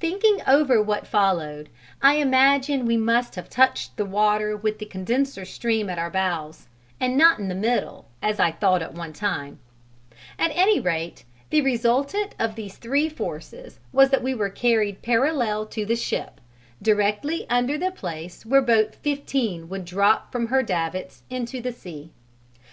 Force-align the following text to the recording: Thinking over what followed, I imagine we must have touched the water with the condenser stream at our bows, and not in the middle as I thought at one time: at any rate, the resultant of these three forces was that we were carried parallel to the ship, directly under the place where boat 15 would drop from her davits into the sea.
Thinking 0.00 0.42
over 0.44 0.82
what 0.82 1.06
followed, 1.06 1.68
I 2.02 2.14
imagine 2.14 2.84
we 2.84 2.96
must 2.96 3.36
have 3.36 3.48
touched 3.48 3.96
the 3.96 4.04
water 4.04 4.56
with 4.56 4.80
the 4.80 4.84
condenser 4.84 5.44
stream 5.44 5.88
at 5.88 6.00
our 6.00 6.10
bows, 6.10 6.66
and 6.98 7.16
not 7.16 7.38
in 7.38 7.46
the 7.46 7.54
middle 7.54 8.06
as 8.20 8.40
I 8.40 8.50
thought 8.50 8.82
at 8.82 8.94
one 8.94 9.12
time: 9.12 9.60
at 10.36 10.50
any 10.52 10.80
rate, 10.80 11.24
the 11.50 11.60
resultant 11.60 12.34
of 12.40 12.56
these 12.56 12.76
three 12.76 13.08
forces 13.08 13.78
was 13.92 14.10
that 14.10 14.24
we 14.24 14.34
were 14.34 14.50
carried 14.50 15.00
parallel 15.00 15.64
to 15.66 15.86
the 15.86 15.94
ship, 15.94 16.40
directly 16.82 17.46
under 17.48 17.78
the 17.78 17.92
place 17.92 18.44
where 18.44 18.60
boat 18.60 18.96
15 18.96 19.68
would 19.68 19.84
drop 19.84 20.32
from 20.32 20.48
her 20.48 20.64
davits 20.64 21.22
into 21.30 21.60
the 21.62 21.72
sea. 21.72 22.10